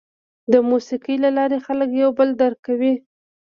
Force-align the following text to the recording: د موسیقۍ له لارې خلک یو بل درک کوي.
د 0.51 0.53
موسیقۍ 0.69 1.15
له 1.23 1.29
لارې 1.37 1.57
خلک 1.65 1.89
یو 2.01 2.09
بل 2.17 2.29
درک 2.41 2.59
کوي. 2.67 2.93